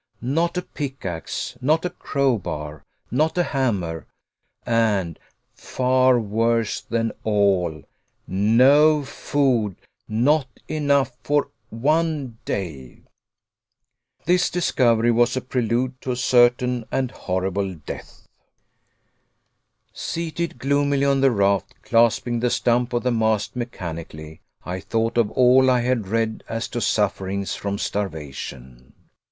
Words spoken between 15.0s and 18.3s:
was a prelude to a certain and horrible death.